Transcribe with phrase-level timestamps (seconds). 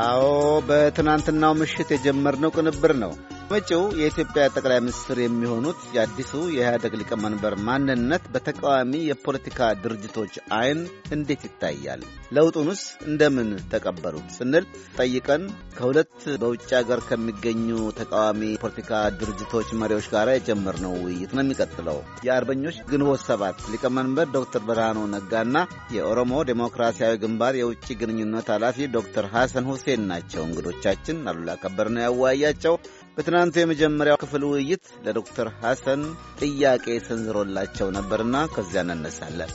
[0.00, 0.22] አዎ
[0.68, 3.12] በትናንትናው ምሽት የጀመርነው ቅንብር ነው።
[3.54, 10.80] መጪው የኢትዮጵያ ጠቅላይ ሚኒስትር የሚሆኑት የአዲሱ የኢህአደግ ሊቀመንበር ማንነት በተቃዋሚ የፖለቲካ ድርጅቶች አይን
[11.16, 12.00] እንዴት ይታያል?
[12.36, 14.64] ለውጡንስ እንደምን ተቀበሉት ስንል
[14.98, 15.42] ጠይቀን
[15.76, 16.12] ከሁለት
[16.42, 17.68] በውጭ ሀገር ከሚገኙ
[18.00, 18.90] ተቃዋሚ ፖለቲካ
[19.20, 25.56] ድርጅቶች መሪዎች ጋር የጀመርነው ውይይት ነው የሚቀጥለው። የአርበኞች ግንቦት ሰባት ሊቀመንበር ዶክተር ብርሃኑ ነጋና
[25.96, 32.76] የኦሮሞ ዴሞክራሲያዊ ግንባር የውጭ ግንኙነት ኃላፊ ዶክተር ሐሰን ሁሴን ናቸው እንግዶቻችን። አሉላ ከበር ነው ያወያያቸው።
[33.16, 36.00] በትናንቱ የመጀመሪያው ክፍል ውይይት ለዶክተር ሐሰን
[36.40, 39.50] ጥያቄ ሰንዝሮላቸው ነበርና ከዚያ እንነሳለን።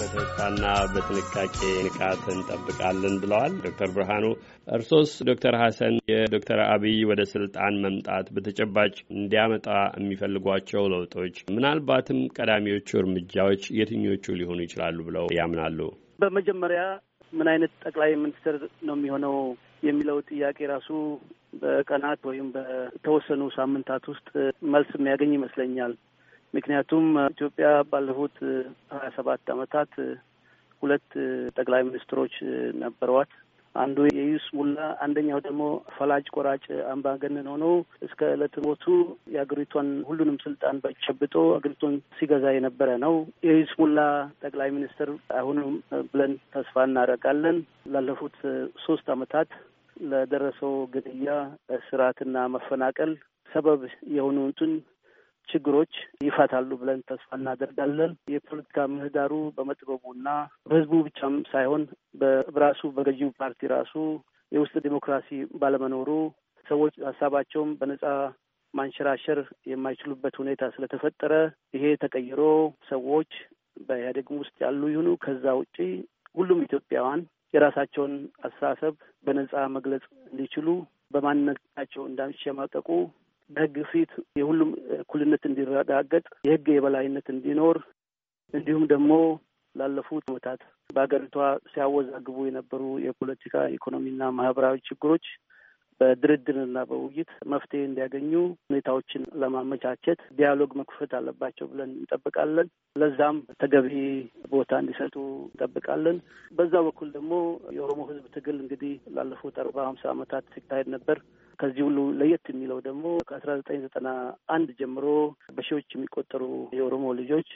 [0.00, 4.26] በተስፋና በጥንቃቄ ንቃት እንጠብቃለን ብለዋል ዶክተር ብርሃኑ።
[4.72, 9.66] እርሶስ ዶክተር ሐሰን የዶክተር አብይ ወደ ስልጣን መምጣት በተጨባጭ እንዲያመጣ
[9.98, 15.78] የሚፈልጓቸው ለውጦች ምናልባትም ቀዳሚዎቹ እርምጃዎች የትኞቹ ሊሆኑ ይችላሉ ብለው ያምናሉ?
[16.20, 16.82] በመጀመሪያ
[17.32, 18.56] ምን አይነት ጠቅላይ ሚኒስትር
[18.86, 19.34] ነው የሚሆነው
[19.82, 20.88] የሚለው ጥያቄ ራሱ
[21.62, 24.28] በቀናት ወይም በተወሰኑ ሳምንታት ውስጥ
[24.74, 25.92] መልስ የሚያገኝ ይመስለኛል።
[26.54, 28.36] ምክንያቱም ኢትዮጵያ ባለፉት
[28.92, 29.92] ሀያ ሰባት ዓመታት
[30.82, 31.08] ሁለት
[31.56, 32.34] ጠቅላይ ሚኒስትሮች
[32.82, 33.32] ነበሯት።
[33.76, 35.62] አንዱ የይስሙላ አንደኛው ደግሞ
[35.96, 37.64] ፈላጭ ቆራጭ አምባገነን ሆኖ
[38.06, 38.84] እስከ ዕለት ሞቱ
[39.34, 43.14] የአገሪቷን ሁሉንም ስልጣን በጨብጦ አገሪቷን ሲገዛ የነበረ ነው።
[43.48, 44.00] የይስሙላ
[44.42, 45.70] ጠቅላይ ሚኒስትር አሁንም
[46.12, 47.58] ብለን ተስፋ እናደርጋለን።
[47.92, 48.38] ላለፉት
[48.86, 49.50] ሶስት ዓመታት
[50.06, 51.34] ለደረሰው ግድያ፣
[51.78, 53.12] እስራትና መፈናቀል
[53.48, 53.82] ሰበብ
[54.16, 54.72] የሆኑትን
[55.48, 55.92] ችግሮች
[56.26, 60.28] ይፈታሉ ብለን ተስፋ እናደርጋለን። የፖለቲካ ምህዳሩ በመጥበቡና
[60.66, 61.82] በህዝቡ ብቻም ሳይሆን
[62.20, 63.94] በራሱ በገዢው ፓርቲ ራሱ
[64.52, 65.28] የውስጥ ዲሞክራሲ
[65.60, 66.10] ባለመኖሩ
[66.66, 68.04] ሰዎች ሀሳባቸውን በነጻ
[68.74, 69.38] ማንሸራሸር
[69.70, 71.34] የማይችሉበት ሁኔታ ስለተፈጠረ
[71.76, 72.40] ይሄ ተቀይሮ
[72.90, 73.30] ሰዎች
[73.86, 75.76] በኢህአዴግም ውስጥ ያሉ ይሁኑ ከዛ ውጪ
[76.36, 77.22] ሁሉም ኢትዮጵያውያን
[77.54, 78.14] የራሳቸውን
[78.46, 78.94] አስተሳሰብ
[79.26, 80.68] በነጻ መግለጽ እንዲችሉ
[81.14, 82.88] በማንነታቸው እንዳይሸማቀቁ
[83.50, 87.78] በህግ ፊት የሁሉም እኩልነት እንዲረጋገጥ የህግ የበላይነት እንዲኖር
[88.54, 89.12] እንዲሁም ደግሞ
[89.74, 91.36] ላለፉት ዓመታት በሀገሪቷ
[91.72, 95.26] ሲያወዛግቡ የነበሩ የፖለቲካ ኢኮኖሚና ማህበራዊ ችግሮች
[96.00, 98.32] በድርድርና በውይይት መፍትሄ እንዲያገኙ
[98.68, 103.92] ሁኔታዎችን ለማመቻቸት ዲያሎግ መክፈት አለባቸው ብለን እንጠብቃለን። ለዛም ተገቢ
[104.52, 105.14] ቦታ እንዲሰጡ
[105.46, 106.18] እንጠብቃለን።
[106.52, 107.32] በዛ በኩል ደግሞ
[107.78, 111.20] የኦሮሞ ህዝብ ትግል እንግዲህ ላለፉት አርባ ሀምሳ ዓመታት ሲካሄድ ነበር።
[111.58, 114.08] ከዚህ ሁሉ ለየት የሚለው ደግሞ ከአስራ ዘጠኝ ዘጠና
[114.56, 115.06] አንድ ጀምሮ
[115.56, 116.42] በሺዎች የሚቆጠሩ
[116.76, 117.50] የኦሮሞ ልጆች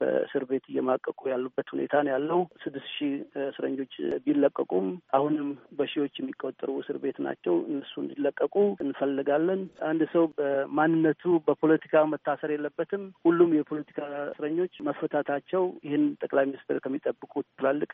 [0.00, 3.12] በእስር ቤት እየማቀቁ ያሉበት ሁኔታ ነው ያለው። ስድስት ሺህ
[3.44, 3.94] እስረኞች
[4.26, 4.86] ቢለቀቁም
[5.18, 5.48] አሁንም
[5.78, 8.54] በሺዎች የሚቆጠሩ እስር ቤት ናቸው። እነሱ እንዲለቀቁ
[8.84, 9.60] እንፈልጋለን።
[9.90, 13.98] አንድ ሰው በማንነቱ በፖለቲካ መታሰር የለበትም። ሁሉም የፖለቲካ
[14.30, 17.92] እስረኞች መፈታታቸው ይህን ጠቅላይ ሚኒስትር ከሚጠብቁት ትላልቅ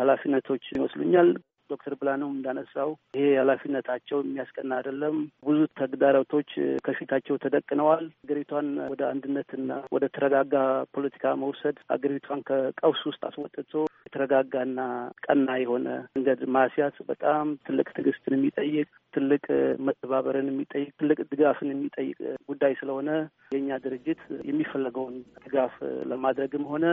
[0.00, 1.30] ኃላፊነቶች ይመስሉኛል።
[1.70, 5.16] ዶክተር ብላነውም እንዳነሳው ይሄ ኃላፊነታቸው የሚያስቀና አይደለም።
[5.48, 6.50] ብዙ ተግዳሮቶች
[6.86, 10.54] ከፊታቸው ተደቅነዋል። ሀገሪቷን ወደ አንድነትና ወደ ተረጋጋ
[10.94, 13.72] ፖለቲካ መውሰድ ሀገሪቷን ከቀውስ ውስጥ አስወጥቶ
[14.06, 14.80] የተረጋጋና
[15.26, 19.44] ቀና የሆነ መንገድ ማስያዝ በጣም ትልቅ ትዕግስትን የሚጠይቅ ትልቅ
[19.86, 22.18] መተባበርን የሚጠይቅ ትልቅ ድጋፍን የሚጠይቅ
[22.50, 23.10] ጉዳይ ስለሆነ
[23.52, 24.20] የእኛ ድርጅት
[24.50, 25.74] የሚፈለገውን ድጋፍ
[26.12, 26.84] ለማድረግም ሆነ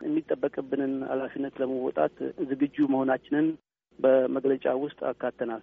[0.00, 2.14] የሚጠበቅብንን ኃላፊነት ለመወጣት
[2.50, 3.48] ዝግጁ መሆናችንን
[4.00, 5.62] በመግለጫ ውስጥ አካተናል።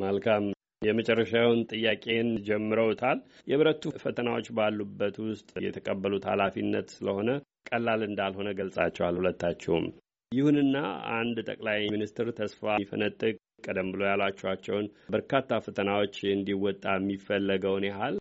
[0.00, 0.44] መልካም።
[0.82, 3.18] የመጨረሻውን ጥያቄን ጀምረውታል።
[3.48, 7.30] የብረቱ ፈተናዎች ባሉበት ውስጥ የተቀበሉት ኃላፊነት ስለሆነ
[7.70, 9.86] ቀላል እንዳልሆነ ገልጻቸዋል ሁለታችሁም።
[10.32, 10.76] ይሁንና
[11.14, 13.34] አንድ ጠቅላይ ሚኒስትር ተስፋ የሚፈነጥቅ
[13.66, 18.16] ቀደም ብሎ ያሏቸዋቸውን በርካታ ፈተናዎች እንዲወጣ የሚፈለገውን ያህል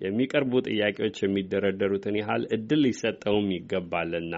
[0.00, 4.34] የሚቀርቡ ጥያቄዎች የሚደረደሩትን ያህል እድል ሊሰጠውም ይገባልና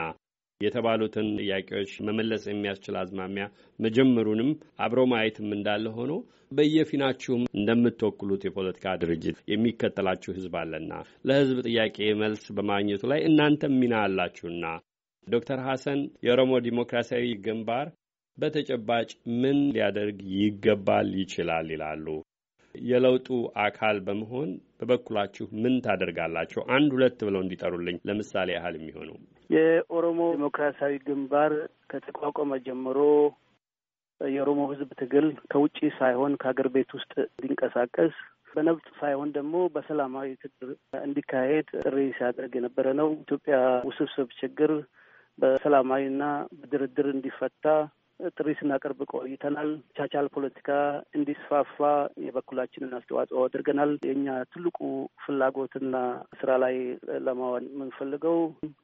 [0.62, 3.44] የተባሉትን ጥያቄዎች መመለስ የሚያስችል አዝማሚያ
[3.78, 4.50] መጀመሩንም
[4.86, 6.12] አብሮ ማየትም እንዳለ ሆኖ
[6.56, 10.92] በየፊናችሁም እንደምትወክሉት የፖለቲካ ድርጅት የሚከተላችሁ ሕዝብ አለና
[11.28, 14.64] ለሕዝብ ጥያቄ መልስ በማግኘቱ ላይ እናንተም ሚና አላችሁና
[15.26, 17.88] ዶክተር ሐሰን የኦሮሞ ዲሞክራሲያዊ ግንባር
[18.38, 19.08] በተጨባጭ
[19.40, 22.06] ምን ሊያደርግ ይገባል ይችላል ይላሉ?
[22.74, 23.28] የለውጡ
[23.64, 24.50] አካል በመሆን
[24.82, 26.60] በበኩላችሁ ምን ታደርጋላችሁ?
[26.76, 29.10] አንድ ሁለት ብለው እንዲጠሩልኝ ለምሳሌ ያህል የሚሆኑ
[29.50, 31.52] የኦሮሞ ዲሞክራሲያዊ ግንባር
[31.90, 32.98] ከተቋቋመ ጀምሮ
[34.20, 38.14] የኦሮሞ ሕዝብ ትግል ከውጭ ሳይሆን ከሀገር ቤት ውስጥ እንዲንቀሳቀስ
[38.54, 40.70] በነብጥ ሳይሆን ደግሞ በሰላማዊ ትግል
[41.02, 43.56] እንዲካሄድ ጥሪ ሲያደርግ የነበረ ነው። ኢትዮጵያ
[43.88, 44.72] ውስብስብ ችግር
[45.38, 46.22] በሰላማዊና
[46.60, 47.66] በድርድር እንዲፈታ
[48.30, 50.68] ጥሪ ስናቀርብ ቆይተናል። ቻቻል ፖለቲካ
[51.16, 51.78] እንዲስፋፋ
[52.24, 54.78] የበኩላችንን አስተዋጽኦ አድርገናል። የእኛ ትልቁ
[55.24, 55.94] ፍላጎትና
[56.40, 56.76] ስራ ላይ
[57.26, 58.38] ለማዋል የምንፈልገው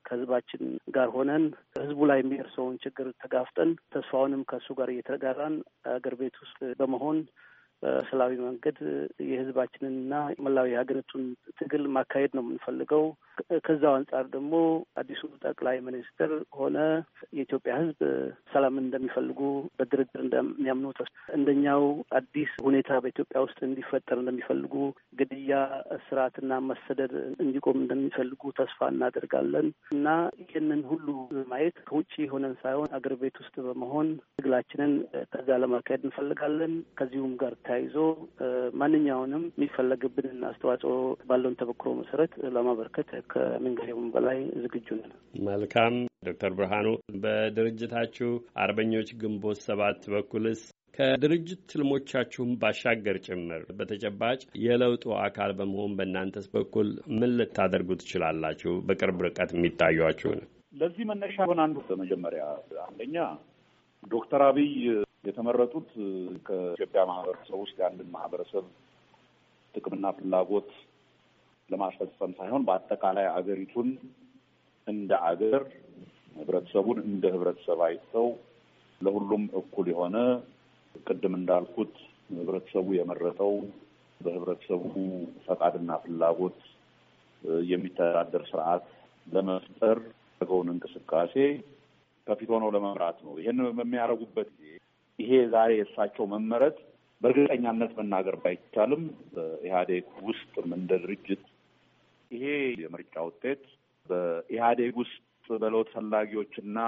[0.08, 0.64] ከህዝባችን
[0.96, 1.44] ጋር ሆነን
[1.79, 5.56] ህዝቡ ላይ የሚደርሰውን ችግር ተጋፍጠን ተስፋውንም ከእሱ ጋር እየተጋራን
[5.93, 7.19] አገር ቤት ውስጥ በመሆን
[7.83, 8.79] በሰላማዊ መንገድ
[9.29, 10.15] የህዝባችንንና
[10.45, 11.25] መላው የሀገሪቱን
[11.59, 13.05] ትግል ማካሄድ ነው የምንፈልገው።
[13.67, 14.55] ከዛው አንጻር ደግሞ
[15.01, 16.77] አዲሱ ጠቅላይ ሚኒስትር ሆነ
[17.39, 18.01] የኢትዮጵያ ህዝብ
[18.53, 19.41] ሰላምን እንደሚፈልጉ
[19.79, 20.87] በድርድር እንደሚያምኑ
[21.39, 21.83] እንደኛው
[22.19, 24.75] አዲስ ሁኔታ በኢትዮጵያ ውስጥ እንዲፈጠር እንደሚፈልጉ፣
[25.21, 25.53] ግድያ፣
[25.99, 27.13] እስራትና መሰደድ
[27.45, 30.07] እንዲቆም እንደሚፈልጉ ተስፋ እናደርጋለን እና
[30.43, 31.07] ይህንን ሁሉ
[31.53, 34.09] ማየት ከውጭ ሆነን ሳይሆን አገር ቤት ውስጥ በመሆን
[34.39, 34.93] ትግላችንን
[35.33, 37.97] ከዛ ለማካሄድ እንፈልጋለን። ከዚሁም ጋር ተያይዞ
[38.81, 40.94] ማንኛውንም የሚፈለግብንን አስተዋጽኦ
[41.29, 45.12] ባለውን ተበክሮ መሰረት ለማበርከት ከምንጊዜውም በላይ ዝግጁ ነን።
[45.49, 45.94] መልካም
[46.29, 46.87] ዶክተር ብርሃኑ
[47.23, 48.31] በድርጅታችሁ
[48.62, 50.62] አርበኞች ግንቦት ሰባት በኩልስ
[50.99, 58.73] ከድርጅት ትልሞቻችሁም ባሻገር ጭምር በተጨባጭ የለውጡ አካል በመሆን በእናንተስ በኩል ምን ልታደርጉ ትችላላችሁ?
[58.88, 60.41] በቅርብ ርቀት የሚታዩችሁን
[60.81, 62.43] ለዚህ መነሻ ሆን አንዱ በመጀመሪያ
[62.87, 63.17] አንደኛ
[64.09, 64.73] ዶክተር አብይ
[65.25, 65.88] የተመረጡት
[66.47, 68.65] ከኢትዮጵያ ማህበረሰብ ውስጥ የአንድን ማህበረሰብ
[69.75, 70.70] ጥቅምና ፍላጎት
[71.70, 73.88] ለማስፈጸም ሳይሆን በአጠቃላይ አገሪቱን
[74.87, 75.62] እንደ አገር
[76.37, 78.29] ህብረተሰቡን እንደ ህብረተሰብ አይተው
[79.00, 80.17] ለሁሉም እኩል የሆነ
[81.06, 81.94] ቅድም እንዳልኩት
[82.38, 83.53] ህብረተሰቡ የመረጠው
[84.20, 84.85] በህብረተሰቡ
[85.47, 86.61] ፈቃድና ፍላጎት
[87.69, 88.87] የሚተዳደር ስርዓት
[89.26, 89.99] ለመፍጠር
[90.41, 91.35] ያደረገውን እንቅስቃሴ
[92.26, 94.73] ከፊት ሆነው ለመምራት ነው። ይህን በሚያደርጉበት ጊዜ
[95.19, 96.76] ይሄ ዛሬ የእሳቸው መመረጥ
[97.23, 99.05] በእርግጠኛነት መናገር ባይቻልም
[99.35, 101.43] በኢህአዴግ ውስጥም እንደ ድርጅት
[102.31, 102.44] ይሄ
[102.82, 103.62] የምርጫ ውጤት
[104.11, 105.17] በኢህአዴግ ውስጥ
[105.55, 106.79] በለውጥ ፈላጊዎችና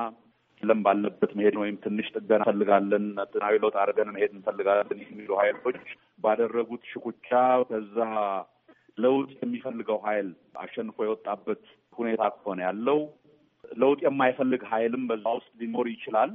[0.63, 5.79] የለም ባለበት መሄድ ወይም ትንሽ ጥገና እንፈልጋለን፣ ጥገናዊ ለውጥ አድርገን መሄድ እንፈልጋለን የሚሉ ሀይሎች
[6.25, 7.29] ባደረጉት ሽኩቻ
[7.71, 7.99] ከዛ
[8.99, 10.29] ለውጥ የሚፈልገው ሀይል
[10.63, 11.63] አሸንፎ የወጣበት
[11.99, 12.99] ሁኔታ ከሆነ ያለው
[13.79, 16.31] ለውጥ የማይፈልግ ሀይልም በዛ ውስጥ ሊኖር ይችላል።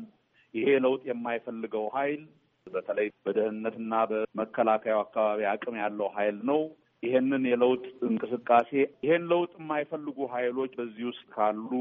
[0.55, 2.23] ይሄ ለውጥ የማይፈልገው ሀይል
[2.67, 6.61] በተለይ በደህንነትና በመከላከያው አካባቢ አቅም ያለው ሀይል ነው።
[7.03, 8.69] ይሄንን የለውጥ እንቅስቃሴ
[9.05, 11.71] ይሄን ለውጥ የማይፈልጉ ሀይሎች በዚህ ውስጥ ካሉ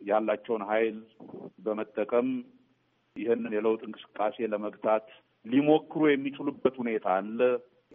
[0.00, 0.98] ያላቸውን ሀይል
[1.64, 2.28] በመጠቀም
[3.16, 5.06] ይህንን የለውጥ እንቅስቃሴ ለመግታት
[5.44, 7.40] ሊሞክሩ የሚችሉበት ሁኔታ አለ።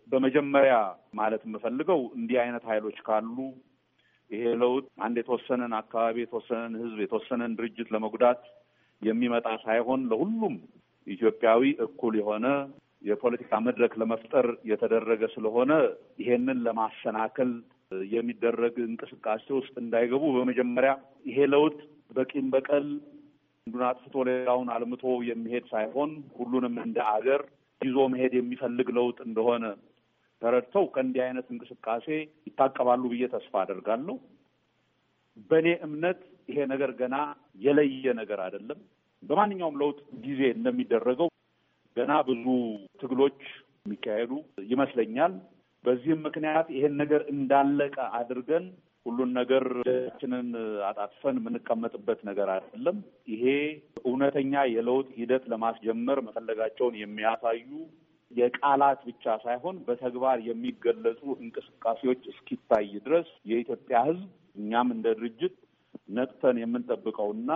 [0.08, 0.76] በመጀመሪያ
[1.16, 3.38] ማለት የምፈልገው እንዲህ አይነት ሀይሎች ካሉ
[4.32, 8.42] ይሄ ለውጥ አንድ የተወሰነን አካባቢ፣ የተወሰነን ህዝብ፣ የተወሰነን ድርጅት ለመጉዳት
[9.04, 10.56] የሚመጣ ሳይሆን ለሁሉም
[11.08, 12.48] ኢትዮጵያዊ እኩል የሆነ
[13.02, 15.72] የፖለቲካ መድረክ ለመፍጠር የተደረገ ስለሆነ
[16.22, 17.50] ይሄንን ለማሰናከል
[18.12, 20.92] የሚደረግ እንቅስቃሴ ውስጥ እንዳይገቡ በመጀመሪያ
[21.26, 21.76] ይሄ ለውጥ
[22.12, 22.86] በቂም በቀል
[23.68, 27.42] አንዱን አጥፍቶ ሌላውን አልምቶ የሚሄድ ሳይሆን ሁሉንም እንደ አገር
[27.82, 29.66] ይዞ መሄድ የሚፈልግ ለውጥ እንደሆነ
[30.42, 32.08] ተረድተው ከእንዲህ አይነት እንቅስቃሴ
[32.48, 34.16] ይታቀባሉ ብዬ ተስፋ አደርጋለሁ።
[35.50, 36.20] በእኔ እምነት
[36.50, 37.16] ይሄ ነገር ገና
[37.62, 38.80] የለየ ነገር አይደለም።
[39.24, 41.30] በማንኛውም ለውጥ ጊዜ እንደሚደረገው
[41.96, 42.46] ገና ብዙ
[43.02, 43.40] ትግሎች
[43.84, 44.32] የሚካሄዱ
[44.72, 45.34] ይመስለኛል።
[45.84, 48.66] በዚህም ምክንያት ይሄን ነገር እንዳለቀ አድርገን
[49.06, 49.64] ሁሉን ነገር
[50.20, 50.50] ችንን
[50.90, 52.98] አጣጥፈን የምንቀመጥበት ነገር አይደለም።
[53.34, 53.44] ይሄ
[54.04, 57.68] እውነተኛ የለውጥ ሂደት ለማስጀመር መፈለጋቸውን የሚያሳዩ
[58.32, 64.30] የቃላት ብቻ ሳይሆን በተግባር የሚገለጹ እንቅስቃሴዎች እስኪታይ ድረስ የኢትዮጵያ ሕዝብ
[64.60, 65.56] እኛም እንደ ድርጅት
[66.10, 67.52] ነቅተን የምንጠብቀውና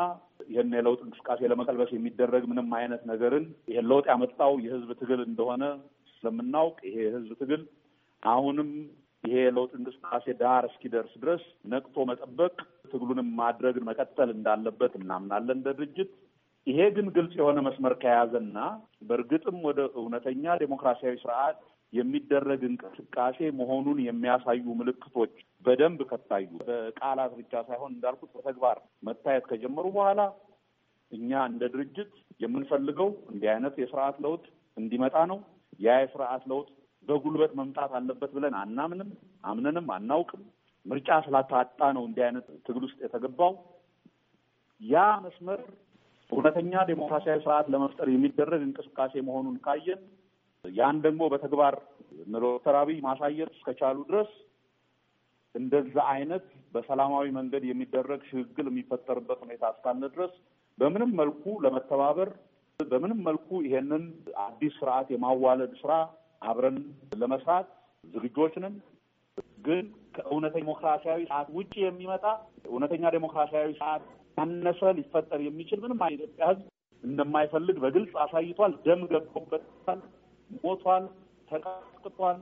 [0.50, 5.64] ይህን የለውጥ እንቅስቃሴ ለመቀልበስ የሚደረግ ምንም አይነት ነገርን ይህን ለውጥ ያመጣው የህዝብ ትግል እንደሆነ
[6.14, 7.64] ስለምናውቅ ይሄ የህዝብ ትግል
[8.24, 8.70] አሁንም
[9.24, 12.56] ይሄ የለውጥ እንቅስቃሴ ዳር እስኪደርስ ድረስ ነቅቶ መጠበቅ
[12.92, 16.12] ትግሉንም ማድረግ መቀጠል እንዳለበት እናምናለን እንደ ድርጅት።
[16.68, 18.58] ይሄ ግን ግልጽ የሆነ መስመር ከያዘና
[19.08, 21.60] በእርግጥም ወደ እውነተኛ ዴሞክራሲያዊ ስርዓት
[21.94, 25.34] የሚደረግ እንቅስቃሴ መሆኑን የሚያሳዩ ምልክቶች
[25.66, 28.78] በደንብ ከታዩ በቃላት ብቻ ሳይሆን እንዳልኩት በተግባር
[29.08, 30.22] መታየት ከጀመሩ በኋላ
[31.12, 34.44] እኛ እንደ ድርጅት የምንፈልገው እንዲህ አይነት የስርዓት ለውጥ
[34.78, 35.40] እንዲመጣ ነው።
[35.80, 36.68] ያ የስርዓት ለውጥ
[37.08, 39.10] በጉልበት መምጣት አለበት ብለን አናምንም፣
[39.44, 40.44] አምነንም አናውቅም።
[40.86, 43.54] ምርጫ ስላታጣ ነው እንዲህ አይነት ትግል ውስጥ የተገባው።
[44.82, 45.62] ያ መስመር
[46.32, 50.02] እውነተኛ ዴሞክራሲያዊ ስርዓት ለመፍጠር የሚደረግ እንቅስቃሴ መሆኑን ካየን
[50.66, 51.76] ያን ደግሞ በተግባር
[52.38, 54.32] ዶክተር ማሳየት እስከቻሉ ድረስ
[55.56, 60.34] እንደዛ አይነት በሰላማዊ መንገድ የሚደረግ ሽግግር የሚፈጠርበት ሁኔታ እስካለ ድረስ
[60.78, 62.30] በምንም መልኩ ለመተባበር
[62.80, 64.04] በምንም መልኩ ይሄንን
[64.44, 65.94] አዲስ ስርዓት የማዋለድ ስራ
[66.42, 66.78] አብረን
[67.22, 67.68] ለመስራት
[68.04, 68.76] ዝግጆች ነን።
[69.66, 69.86] ግን
[70.16, 72.26] ከእውነተኛ ዴሞክራሲያዊ ስርዓት ውጭ የሚመጣ
[72.70, 74.04] እውነተኛ ዴሞክራሲያዊ ስርዓት
[74.38, 76.66] ያነሰ ሊፈጠር የሚችል ምንም የኢትዮጵያ ሕዝብ
[77.04, 80.00] እንደማይፈልግ በግልጽ አሳይቷል። ደም ገብቶበታል፣
[80.64, 81.06] ሞቷል፣
[81.52, 82.38] ተቀጥቅጧል።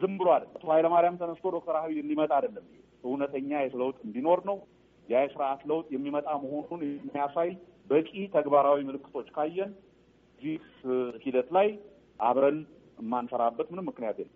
[0.00, 2.64] ዝም ብሎ አይደለም። አቶ ኃይለማርያም ተነስቶ ዶክተር አብይ እንዲመጣ አይደለም።
[3.04, 4.56] እውነተኛ የለውጥ እንዲኖር ነው።
[5.08, 7.50] ያ የስርዓት ለውጥ የሚመጣ መሆኑን የሚያሳይ
[7.90, 9.70] በቂ ተግባራዊ ምልክቶች ካየን
[10.38, 10.56] እዚህ
[11.24, 11.68] ሂደት ላይ
[12.20, 12.58] አብረን
[12.98, 14.34] የማንሰራበት ምንም ምክንያት የለም።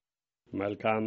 [0.52, 1.04] መልካም።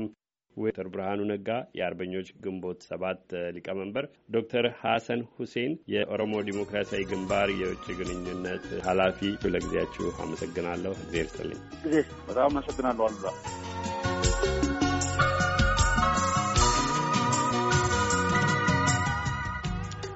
[0.57, 3.21] ዶክተር ብርሃኑ ነጋ የአርበኞች ግንቦት ሰባት
[3.55, 9.21] ሊቀመንበር፣ ዶክተር ሐሰን ሁሴን የኦሮሞ ዲሞክራሲያዊ ግንባር የውጭ ግንኙነት ኃላፊ፣
[9.53, 11.61] ለጊዜያችሁ አመሰግናለሁ። እግዜር ይስጥልኝ።
[12.27, 14.12] በጣም አመሰግናለሁ አሉላ።